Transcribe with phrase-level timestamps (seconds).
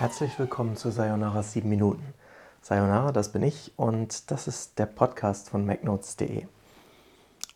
[0.00, 2.14] Herzlich willkommen zu Sayonara 7 Minuten.
[2.62, 6.46] Sayonara, das bin ich und das ist der Podcast von MacNotes.de.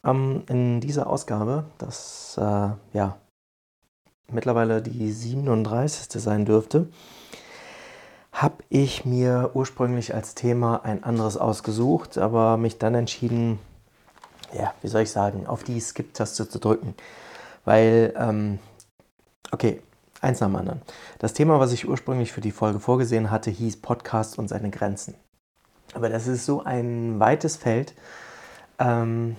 [0.05, 3.17] Ähm, in dieser Ausgabe, das äh, ja
[4.31, 6.23] mittlerweile die 37.
[6.23, 6.91] sein dürfte,
[8.31, 13.59] habe ich mir ursprünglich als Thema ein anderes ausgesucht, aber mich dann entschieden,
[14.53, 16.95] ja, wie soll ich sagen, auf die Skip-Taste zu drücken.
[17.65, 18.59] Weil, ähm,
[19.51, 19.81] okay,
[20.25, 20.83] eins nach dem anderen.
[21.19, 25.15] Das Thema, was ich ursprünglich für die Folge vorgesehen hatte, hieß Podcast und seine Grenzen.
[25.95, 27.95] Aber das ist so ein weites Feld,
[28.79, 29.37] ähm,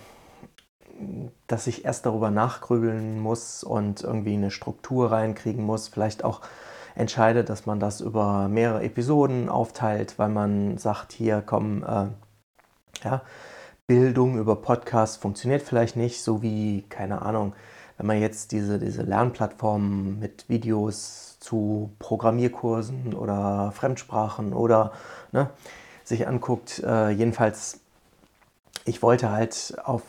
[1.48, 5.90] dass ich erst darüber nachgrübeln muss und irgendwie eine Struktur reinkriegen muss.
[5.90, 6.42] Vielleicht auch
[6.96, 12.08] entscheide, dass man das über mehrere Episoden aufteilt, weil man sagt, hier komm, äh,
[13.04, 13.22] ja,
[13.88, 17.54] Bildung über Podcast funktioniert vielleicht nicht, so wie, keine Ahnung,
[17.98, 24.92] wenn man jetzt diese, diese Lernplattformen mit Videos zu Programmierkursen oder Fremdsprachen oder
[25.32, 25.50] ne,
[26.04, 27.80] sich anguckt, äh, jedenfalls,
[28.84, 30.02] ich wollte halt auf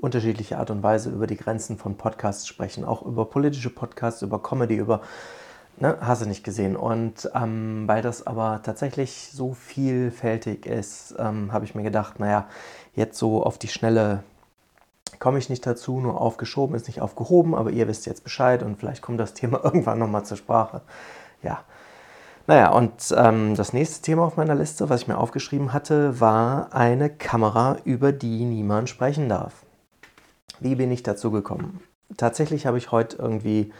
[0.00, 4.42] unterschiedliche Art und Weise über die Grenzen von Podcasts sprechen, auch über politische Podcasts, über
[4.42, 5.00] Comedy, über,
[5.78, 6.76] ne, hast du nicht gesehen.
[6.76, 12.46] Und ähm, weil das aber tatsächlich so vielfältig ist, ähm, habe ich mir gedacht, naja,
[12.94, 14.22] jetzt so auf die Schnelle
[15.18, 18.76] komme ich nicht dazu, nur aufgeschoben ist nicht aufgehoben, aber ihr wisst jetzt Bescheid und
[18.76, 20.82] vielleicht kommt das Thema irgendwann nochmal zur Sprache.
[21.42, 21.60] Ja.
[22.46, 26.72] Naja, und ähm, das nächste Thema auf meiner Liste, was ich mir aufgeschrieben hatte, war
[26.72, 29.66] eine Kamera, über die niemand sprechen darf.
[30.58, 31.80] Wie bin ich dazu gekommen?
[32.16, 33.70] Tatsächlich habe ich heute irgendwie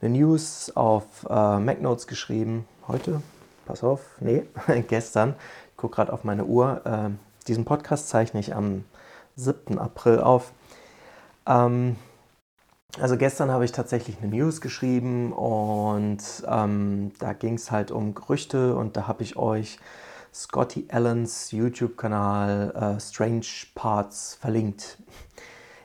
[0.00, 2.66] eine News auf äh, MacNotes geschrieben.
[2.86, 3.20] Heute?
[3.66, 4.44] Pass auf, nee,
[4.88, 5.34] gestern.
[5.70, 6.82] Ich gucke gerade auf meine Uhr.
[6.84, 7.10] Äh,
[7.48, 8.84] diesen Podcast zeichne ich am
[9.36, 9.78] 7.
[9.78, 10.52] April auf.
[11.46, 11.96] Ähm,
[13.00, 16.18] also gestern habe ich tatsächlich eine News geschrieben und
[16.48, 19.78] ähm, da ging es halt um Gerüchte und da habe ich euch
[20.32, 24.98] Scotty Allens YouTube-Kanal äh, Strange Parts verlinkt.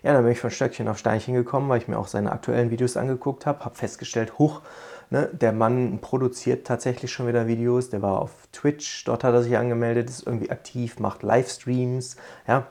[0.03, 2.69] Ja, dann bin ich von Stöckchen auf Steinchen gekommen, weil ich mir auch seine aktuellen
[2.69, 4.62] Videos angeguckt habe, habe festgestellt, huch,
[5.09, 9.44] ne, der Mann produziert tatsächlich schon wieder Videos, der war auf Twitch, dort hat er
[9.44, 12.16] sich angemeldet, ist irgendwie aktiv, macht Livestreams,
[12.48, 12.68] ja,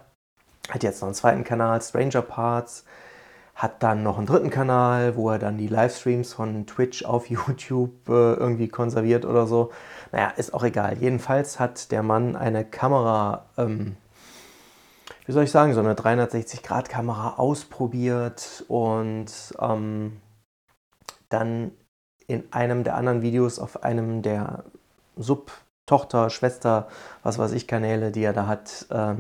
[0.71, 2.85] hat jetzt noch einen zweiten Kanal, Stranger Parts,
[3.55, 8.09] hat dann noch einen dritten Kanal, wo er dann die Livestreams von Twitch auf YouTube
[8.09, 9.73] äh, irgendwie konserviert oder so.
[10.13, 10.97] Naja, ist auch egal.
[10.99, 13.97] Jedenfalls hat der Mann eine Kamera, ähm,
[15.27, 19.27] wie soll ich sagen, so eine 360-Grad-Kamera ausprobiert und
[19.61, 20.21] ähm,
[21.29, 21.73] dann
[22.27, 24.65] in einem der anderen Videos auf einem der
[25.17, 25.51] Sub-
[25.89, 26.87] Tochter, Schwester,
[27.23, 29.15] was weiß ich, Kanäle, die er da hat, äh,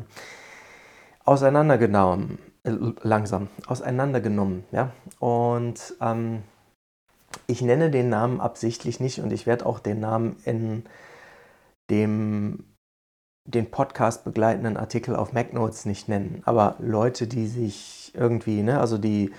[1.28, 2.72] auseinandergenommen, äh,
[3.02, 4.64] langsam, auseinandergenommen.
[4.72, 4.92] Ja?
[5.18, 6.42] Und ähm,
[7.46, 10.84] ich nenne den Namen absichtlich nicht und ich werde auch den Namen in
[11.90, 12.64] dem
[13.44, 16.42] den Podcast begleitenden Artikel auf MacNotes nicht nennen.
[16.44, 19.32] Aber Leute, die sich irgendwie, ne, also die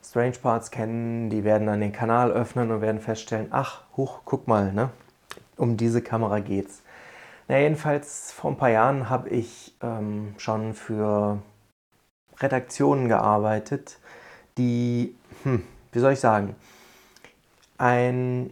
[0.00, 4.46] Strange Parts kennen, die werden dann den Kanal öffnen und werden feststellen, ach, hoch, guck
[4.46, 4.90] mal, ne,
[5.56, 6.82] um diese Kamera geht's.
[7.48, 11.42] Na, jedenfalls vor ein paar Jahren habe ich ähm, schon für
[12.40, 13.98] Redaktionen gearbeitet,
[14.58, 16.54] die, hm, wie soll ich sagen,
[17.78, 18.50] ein,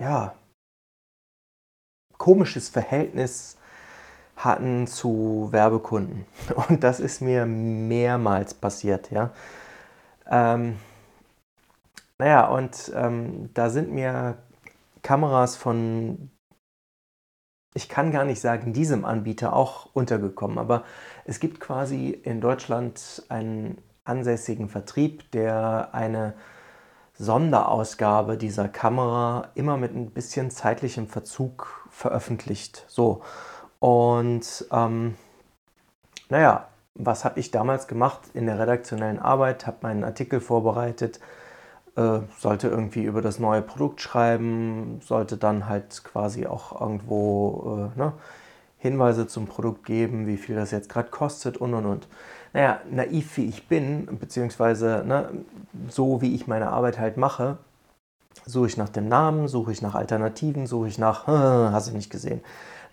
[0.00, 0.34] ja,
[2.18, 3.56] komisches Verhältnis
[4.36, 6.26] hatten zu Werbekunden.
[6.68, 9.30] Und das ist mir mehrmals passiert, ja.
[10.28, 10.78] Ähm,
[12.18, 14.38] naja, und ähm, da sind mir
[15.06, 16.32] Kameras von,
[17.74, 20.82] ich kann gar nicht sagen, diesem Anbieter auch untergekommen, aber
[21.24, 26.34] es gibt quasi in Deutschland einen ansässigen Vertrieb, der eine
[27.14, 32.84] Sonderausgabe dieser Kamera immer mit ein bisschen zeitlichem Verzug veröffentlicht.
[32.88, 33.22] So.
[33.78, 35.14] Und ähm,
[36.30, 36.66] naja,
[36.96, 39.68] was habe ich damals gemacht in der redaktionellen Arbeit?
[39.68, 41.20] Habe meinen Artikel vorbereitet,
[41.96, 47.98] äh, sollte irgendwie über das neue Produkt schreiben, sollte dann halt quasi auch irgendwo äh,
[47.98, 48.12] ne,
[48.78, 52.08] Hinweise zum Produkt geben, wie viel das jetzt gerade kostet und und und.
[52.52, 55.30] Naja, naiv wie ich bin, beziehungsweise ne,
[55.88, 57.58] so wie ich meine Arbeit halt mache,
[58.44, 62.10] suche ich nach dem Namen, suche ich nach Alternativen, suche ich nach, hast du nicht
[62.10, 62.40] gesehen.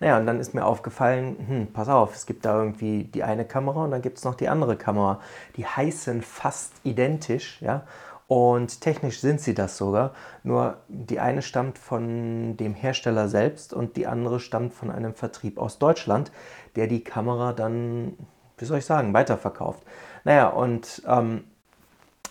[0.00, 3.44] Naja, und dann ist mir aufgefallen, hm, pass auf, es gibt da irgendwie die eine
[3.44, 5.20] Kamera und dann gibt es noch die andere Kamera.
[5.56, 7.82] Die heißen fast identisch, ja.
[8.34, 10.10] Und technisch sind sie das sogar.
[10.42, 15.56] Nur die eine stammt von dem Hersteller selbst und die andere stammt von einem Vertrieb
[15.56, 16.32] aus Deutschland,
[16.74, 18.18] der die Kamera dann,
[18.58, 19.84] wie soll ich sagen, weiterverkauft.
[20.24, 21.44] Naja, und ähm,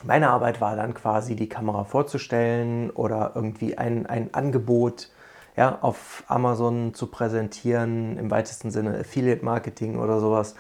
[0.04, 5.10] meine Arbeit war dann quasi, die Kamera vorzustellen oder irgendwie ein, ein Angebot
[5.56, 10.56] ja, auf Amazon zu präsentieren, im weitesten Sinne Affiliate Marketing oder sowas,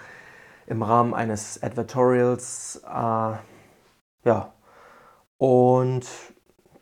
[0.67, 2.81] im Rahmen eines Advertorials.
[2.87, 3.33] Äh,
[4.25, 4.53] ja,
[5.43, 6.07] und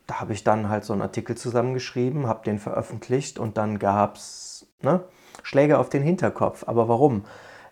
[0.06, 4.14] da habe ich dann halt so einen Artikel zusammengeschrieben, habe den veröffentlicht und dann gab
[4.14, 5.02] es ne,
[5.42, 6.62] Schläge auf den Hinterkopf.
[6.68, 7.24] Aber warum?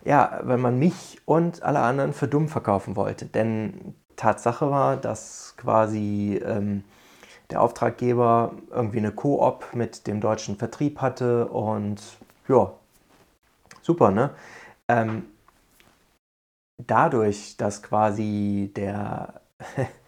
[0.03, 3.25] Ja, wenn man mich und alle anderen für dumm verkaufen wollte.
[3.25, 6.83] Denn Tatsache war, dass quasi ähm,
[7.51, 12.01] der Auftraggeber irgendwie eine Koop mit dem deutschen Vertrieb hatte und
[12.49, 12.73] ja,
[13.81, 14.31] super, ne?
[14.89, 15.23] Ähm,
[16.77, 19.39] dadurch, dass quasi der,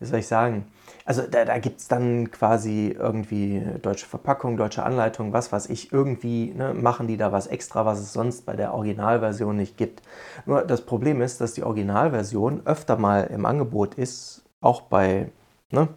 [0.00, 0.66] wie soll ich sagen,
[1.04, 5.92] also da, da gibt es dann quasi irgendwie deutsche Verpackung, deutsche Anleitung, was weiß ich,
[5.92, 10.02] irgendwie ne, machen die da was extra, was es sonst bei der Originalversion nicht gibt.
[10.46, 15.30] Nur das Problem ist, dass die Originalversion öfter mal im Angebot ist, auch bei
[15.70, 15.88] ne,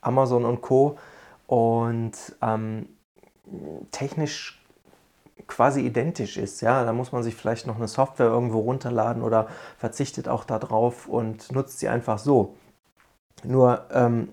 [0.00, 0.96] Amazon und Co.
[1.46, 2.12] Und
[2.42, 2.86] ähm,
[3.90, 4.62] technisch
[5.46, 6.60] quasi identisch ist.
[6.60, 11.08] Ja, da muss man sich vielleicht noch eine Software irgendwo runterladen oder verzichtet auch darauf
[11.08, 12.54] und nutzt sie einfach so.
[13.44, 14.28] Nur ähm,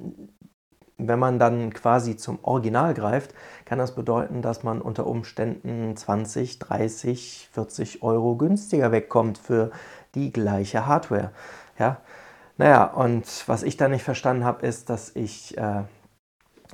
[0.97, 3.33] wenn man dann quasi zum Original greift,
[3.65, 9.71] kann das bedeuten, dass man unter Umständen 20, 30, 40 Euro günstiger wegkommt für
[10.15, 11.31] die gleiche Hardware.
[11.77, 11.97] Ja,
[12.57, 15.83] naja, und was ich da nicht verstanden habe, ist, dass ich äh,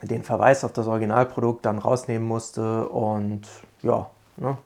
[0.01, 3.47] den Verweis auf das Originalprodukt dann rausnehmen musste und
[3.81, 4.57] ja, ne,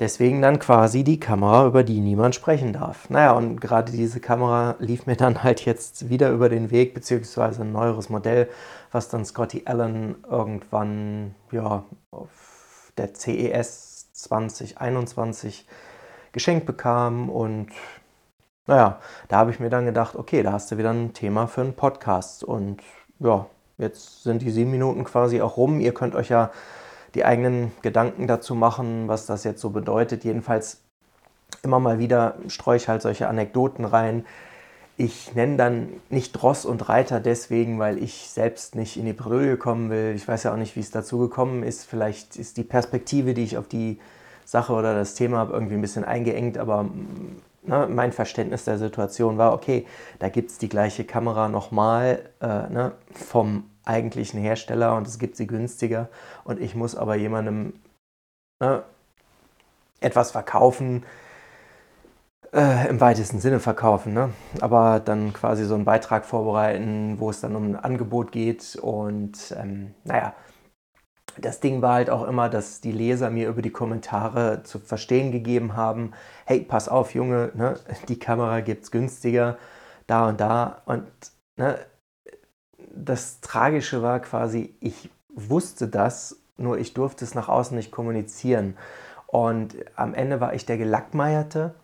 [0.00, 3.10] Deswegen dann quasi die Kamera, über die niemand sprechen darf.
[3.10, 7.62] Naja, und gerade diese Kamera lief mir dann halt jetzt wieder über den Weg, beziehungsweise
[7.62, 8.48] ein neueres Modell,
[8.92, 15.66] was dann Scotty Allen irgendwann ja, auf der CES 2021
[16.30, 17.28] geschenkt bekam.
[17.28, 17.70] Und
[18.66, 21.62] naja, da habe ich mir dann gedacht, okay, da hast du wieder ein Thema für
[21.62, 22.44] einen Podcast.
[22.44, 22.82] Und
[23.18, 23.46] ja,
[23.78, 25.80] jetzt sind die sieben Minuten quasi auch rum.
[25.80, 26.52] Ihr könnt euch ja
[27.18, 30.22] die eigenen Gedanken dazu machen, was das jetzt so bedeutet.
[30.22, 30.82] Jedenfalls
[31.64, 34.24] immer mal wieder streue ich halt solche Anekdoten rein.
[34.96, 39.56] Ich nenne dann nicht Dross und Reiter deswegen, weil ich selbst nicht in die Bredouille
[39.56, 40.12] kommen will.
[40.14, 41.84] Ich weiß ja auch nicht, wie es dazu gekommen ist.
[41.84, 43.98] Vielleicht ist die Perspektive, die ich auf die
[44.44, 46.86] Sache oder das Thema habe, irgendwie ein bisschen eingeengt, aber
[47.64, 49.86] ne, mein Verständnis der Situation war, okay,
[50.20, 55.36] da gibt es die gleiche Kamera nochmal äh, ne, vom eigentlichen Hersteller und es gibt
[55.36, 56.08] sie günstiger.
[56.44, 57.74] Und ich muss aber jemandem
[58.60, 58.82] ne,
[60.00, 61.04] etwas verkaufen,
[62.52, 64.30] äh, im weitesten Sinne verkaufen, ne?
[64.60, 68.76] aber dann quasi so einen Beitrag vorbereiten, wo es dann um ein Angebot geht.
[68.76, 70.34] Und ähm, naja,
[71.40, 75.30] das Ding war halt auch immer, dass die Leser mir über die Kommentare zu verstehen
[75.30, 76.12] gegeben haben,
[76.46, 79.58] hey, pass auf, Junge, ne, die Kamera gibt es günstiger,
[80.06, 80.82] da und da.
[80.86, 81.06] Und
[81.56, 81.78] ne,
[83.04, 88.76] das Tragische war quasi, ich wusste das, nur ich durfte es nach außen nicht kommunizieren.
[89.26, 91.74] Und am Ende war ich der Gelackmeierte,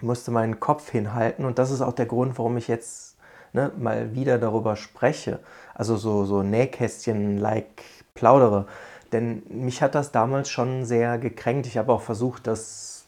[0.00, 3.16] musste meinen Kopf hinhalten und das ist auch der Grund, warum ich jetzt
[3.52, 5.38] ne, mal wieder darüber spreche.
[5.74, 7.82] Also so, so Nähkästchen-like
[8.14, 8.66] plaudere.
[9.12, 11.66] Denn mich hat das damals schon sehr gekränkt.
[11.66, 13.04] Ich habe auch versucht, das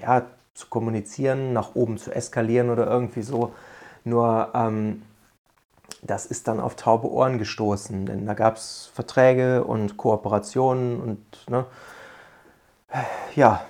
[0.00, 3.54] ja, zu kommunizieren, nach oben zu eskalieren oder irgendwie so.
[4.04, 5.02] Nur ähm,
[6.02, 11.50] das ist dann auf taube Ohren gestoßen, denn da gab es Verträge und Kooperationen und
[11.50, 11.66] ne,
[13.34, 13.62] ja,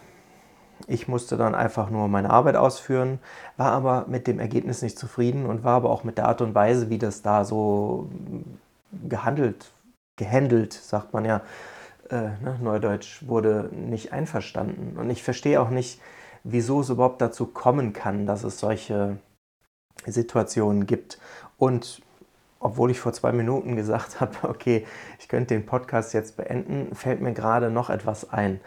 [0.87, 3.19] ich musste dann einfach nur meine Arbeit ausführen,
[3.57, 6.55] war aber mit dem Ergebnis nicht zufrieden und war aber auch mit der Art und
[6.55, 8.09] Weise, wie das da so
[9.09, 9.73] gehandelt,
[10.17, 11.43] gehandelt, sagt man ja,
[12.11, 14.97] äh, ne, Neudeutsch, wurde nicht einverstanden.
[14.97, 16.01] Und ich verstehe auch nicht,
[16.45, 19.17] wieso es überhaupt dazu kommen kann, dass es solche
[20.07, 21.19] Situationen gibt.
[21.59, 22.03] Und
[22.61, 24.87] obwohl ich vor zwei Minuten gesagt habe, okay,
[25.19, 28.61] ich könnte den Podcast jetzt beenden, fällt mir gerade noch etwas ein.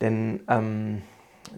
[0.00, 1.02] Denn ähm,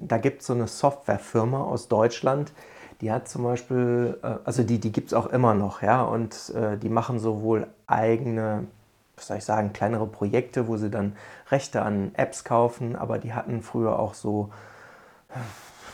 [0.00, 2.52] da gibt es so eine Softwarefirma aus Deutschland,
[3.00, 6.52] die hat zum Beispiel, äh, also die, die gibt es auch immer noch, ja, und
[6.54, 8.66] äh, die machen sowohl eigene,
[9.16, 11.16] was soll ich sagen, kleinere Projekte, wo sie dann
[11.50, 14.50] Rechte an Apps kaufen, aber die hatten früher auch so,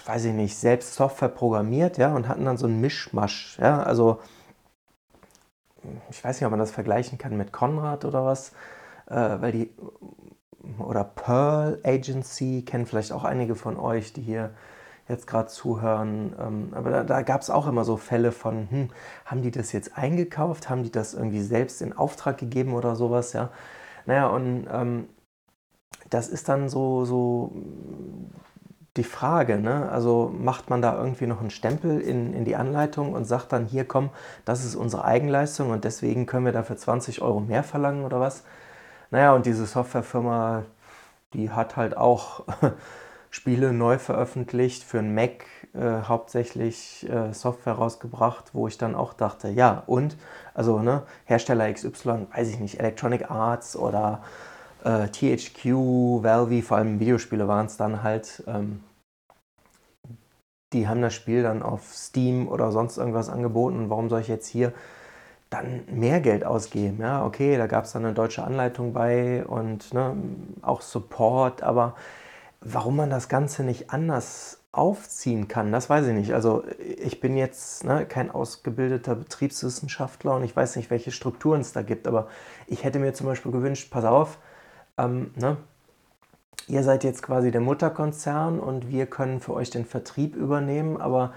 [0.07, 4.21] weiß ich nicht, selbst Software programmiert, ja, und hatten dann so einen Mischmasch, ja, also
[6.11, 8.53] ich weiß nicht, ob man das vergleichen kann mit Konrad oder was,
[9.07, 9.71] äh, weil die,
[10.79, 14.51] oder Pearl Agency, kennen vielleicht auch einige von euch, die hier
[15.09, 16.35] jetzt gerade zuhören.
[16.41, 18.89] Ähm, aber da, da gab es auch immer so Fälle von, hm,
[19.25, 23.33] haben die das jetzt eingekauft, haben die das irgendwie selbst in Auftrag gegeben oder sowas,
[23.33, 23.51] ja.
[24.07, 25.09] Naja, und ähm,
[26.11, 27.53] das ist dann so, so
[28.97, 29.89] die Frage, ne?
[29.91, 33.65] also macht man da irgendwie noch einen Stempel in, in die Anleitung und sagt dann,
[33.65, 34.11] hier komm,
[34.45, 38.45] das ist unsere Eigenleistung und deswegen können wir dafür 20 Euro mehr verlangen oder was?
[39.11, 40.65] Naja, und diese Softwarefirma,
[41.33, 42.45] die hat halt auch
[43.31, 49.15] Spiele neu veröffentlicht, für einen Mac äh, hauptsächlich äh, Software rausgebracht, wo ich dann auch
[49.15, 50.19] dachte, ja, und,
[50.53, 54.23] also ne, Hersteller XY, weiß ich nicht, Electronic Arts oder
[54.85, 58.81] äh, THQ, Valve, vor allem Videospiele waren es dann halt, ähm,
[60.73, 63.91] die haben das Spiel dann auf Steam oder sonst irgendwas angeboten.
[63.91, 64.73] warum soll ich jetzt hier
[65.51, 66.99] dann mehr Geld ausgeben?
[67.01, 70.17] Ja, okay, da gab es dann eine deutsche Anleitung bei und ne,
[70.63, 71.95] auch Support, aber
[72.61, 76.33] warum man das Ganze nicht anders aufziehen kann, das weiß ich nicht.
[76.33, 81.73] Also ich bin jetzt ne, kein ausgebildeter Betriebswissenschaftler und ich weiß nicht, welche Strukturen es
[81.73, 82.29] da gibt, aber
[82.67, 84.39] ich hätte mir zum Beispiel gewünscht, pass auf,
[84.99, 85.57] ähm, ne?
[86.69, 91.33] Ihr seid jetzt quasi der Mutterkonzern und wir können für euch den Vertrieb übernehmen, aber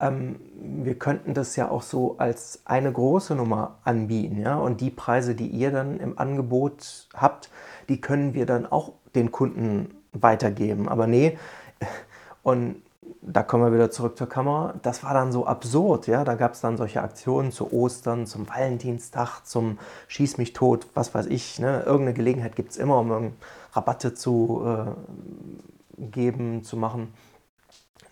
[0.00, 4.40] ähm, wir könnten das ja auch so als eine große Nummer anbieten.
[4.40, 4.56] Ja?
[4.56, 7.50] Und die Preise, die ihr dann im Angebot habt,
[7.88, 10.88] die können wir dann auch den Kunden weitergeben.
[10.88, 11.36] Aber nee,
[12.42, 12.76] und
[13.22, 14.74] da kommen wir wieder zurück zur Kamera.
[14.82, 16.24] Das war dann so absurd, ja.
[16.24, 21.14] Da gab es dann solche Aktionen zu Ostern, zum Valentinstag, zum Schieß mich tot, was
[21.14, 21.58] weiß ich.
[21.58, 21.82] Ne?
[21.84, 23.32] Irgendeine Gelegenheit gibt es immer, um
[23.72, 27.12] Rabatte zu äh, geben, zu machen.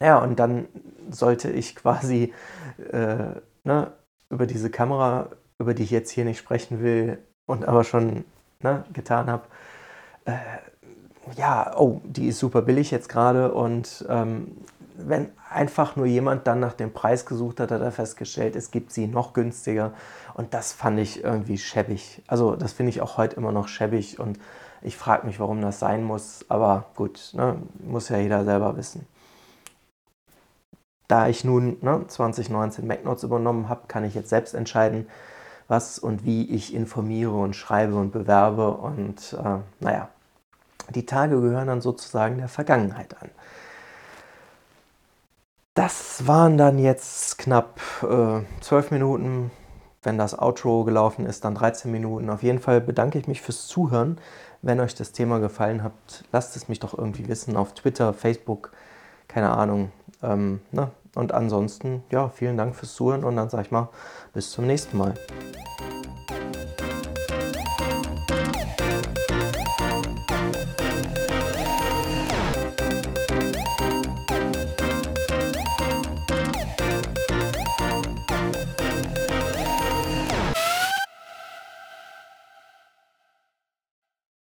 [0.00, 0.68] Ja, und dann
[1.10, 2.32] sollte ich quasi
[2.92, 3.92] äh, ne,
[4.30, 8.24] über diese Kamera, über die ich jetzt hier nicht sprechen will und aber schon
[8.60, 9.44] ne, getan habe,
[10.26, 10.36] äh,
[11.36, 14.56] ja, oh, die ist super billig jetzt gerade und ähm,
[15.08, 18.92] wenn einfach nur jemand dann nach dem Preis gesucht hat, hat er festgestellt, es gibt
[18.92, 19.92] sie noch günstiger.
[20.34, 22.22] Und das fand ich irgendwie schäbig.
[22.26, 24.38] Also das finde ich auch heute immer noch schäbig und
[24.82, 26.44] ich frage mich, warum das sein muss.
[26.48, 29.06] Aber gut, ne, muss ja jeder selber wissen.
[31.08, 35.08] Da ich nun ne, 2019 MacNotes übernommen habe, kann ich jetzt selbst entscheiden,
[35.66, 38.70] was und wie ich informiere und schreibe und bewerbe.
[38.72, 40.08] Und äh, naja,
[40.90, 43.30] die Tage gehören dann sozusagen der Vergangenheit an.
[45.78, 49.52] Das waren dann jetzt knapp äh, 12 Minuten.
[50.02, 52.30] Wenn das Outro gelaufen ist, dann 13 Minuten.
[52.30, 54.18] Auf jeden Fall bedanke ich mich fürs Zuhören.
[54.60, 55.92] Wenn euch das Thema gefallen hat,
[56.32, 58.72] lasst es mich doch irgendwie wissen auf Twitter, Facebook,
[59.28, 59.92] keine Ahnung.
[60.20, 60.90] Ähm, ne?
[61.14, 63.88] Und ansonsten, ja, vielen Dank fürs Zuhören und dann sage ich mal,
[64.34, 65.14] bis zum nächsten Mal.